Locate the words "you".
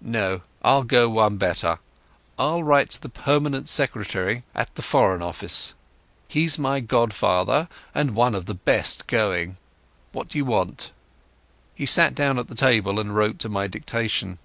10.38-10.44